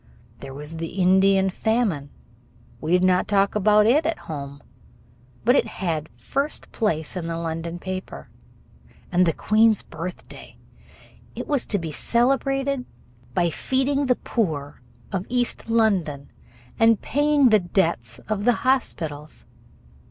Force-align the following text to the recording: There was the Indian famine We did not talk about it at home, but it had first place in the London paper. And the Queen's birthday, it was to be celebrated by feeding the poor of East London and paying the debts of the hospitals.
There 0.39 0.55
was 0.55 0.77
the 0.77 0.99
Indian 0.99 1.51
famine 1.51 2.09
We 2.79 2.91
did 2.91 3.03
not 3.03 3.27
talk 3.27 3.53
about 3.53 3.85
it 3.85 4.03
at 4.03 4.17
home, 4.17 4.63
but 5.45 5.55
it 5.55 5.67
had 5.67 6.09
first 6.17 6.71
place 6.71 7.15
in 7.15 7.27
the 7.27 7.37
London 7.37 7.77
paper. 7.77 8.27
And 9.11 9.27
the 9.27 9.31
Queen's 9.33 9.83
birthday, 9.83 10.57
it 11.35 11.45
was 11.47 11.67
to 11.67 11.77
be 11.77 11.91
celebrated 11.91 12.83
by 13.35 13.51
feeding 13.51 14.07
the 14.07 14.15
poor 14.15 14.81
of 15.11 15.27
East 15.29 15.69
London 15.69 16.31
and 16.79 16.99
paying 17.03 17.49
the 17.49 17.59
debts 17.59 18.17
of 18.27 18.43
the 18.45 18.53
hospitals. 18.65 19.45